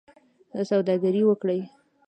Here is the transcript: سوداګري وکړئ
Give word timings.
سوداګري 0.69 1.21
وکړئ 1.25 1.59